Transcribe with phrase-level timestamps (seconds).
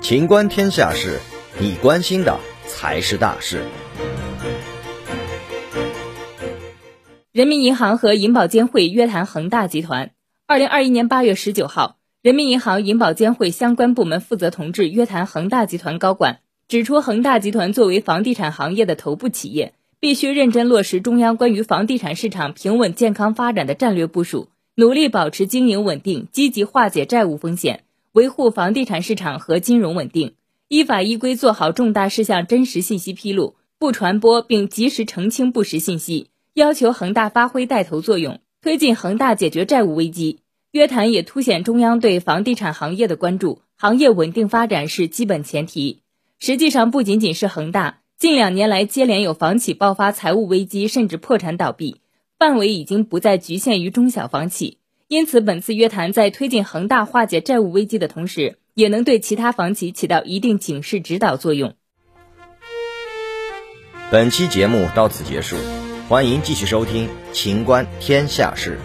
[0.00, 1.18] 情观天下事，
[1.60, 3.62] 你关心的才是大事。
[7.30, 10.12] 人民银行和银保监会约谈恒大集团。
[10.46, 24.48] 二零二一年八月十九号，人民银行、银保监会相关部门负责同志约谈恒大集团高管，指出恒大集团作为房地产行业的头部企业，必须认真落实中央关于房地产市场平稳健康发展的战略部署，
[24.80, 27.82] 努力保持经营稳定，积极化解债务风险。
[28.12, 30.34] 维护房地产市场和金融稳定，
[30.68, 36.28] 依法依规做好重大事项真实信息披露，不传播并及时澄清不实信息。
[36.54, 40.38] 要求恒大发挥带头作用，推进恒大解决债务危机。
[40.70, 46.02] 约谈也凸显中央对房地产行业的关注，行业稳定发展是基本前提。
[46.38, 51.96] 实际上，不仅仅是恒大，近两年来接连有房企爆发财务危机，甚至破产倒闭，
[52.38, 54.78] 范围已经不再局限于中小房企。
[55.08, 61.74] 因此，本次约谈在推进恒大化解债务危机的同时，也能对其他房企起到一定警示指导作用。
[64.10, 65.56] 本期节目到此结束，
[66.08, 68.78] 欢迎继续收听《秦观天下事》。